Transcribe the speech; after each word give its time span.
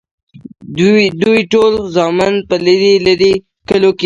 دوي 0.77 1.05
خپل 1.15 1.35
ټول 1.53 1.71
زامن 1.95 2.33
پۀ 2.47 2.55
لرې 2.65 2.93
لرې 3.05 3.33
کلو 3.69 3.89
کښې 3.91 3.99